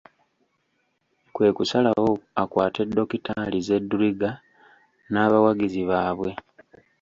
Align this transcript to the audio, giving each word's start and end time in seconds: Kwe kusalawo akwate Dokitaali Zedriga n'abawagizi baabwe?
Kwe 1.33 1.49
kusalawo 1.57 2.11
akwate 2.41 2.81
Dokitaali 2.95 3.57
Zedriga 3.67 4.29
n'abawagizi 5.11 5.81
baabwe? 5.89 6.31